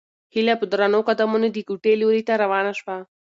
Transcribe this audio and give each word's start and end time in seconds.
هیله 0.33 0.53
په 0.59 0.65
درنو 0.71 0.99
قدمونو 1.09 1.47
د 1.51 1.57
کوټې 1.67 1.93
لوري 2.01 2.21
ته 2.27 2.33
روانه 2.43 2.73
شوه. 2.79 2.97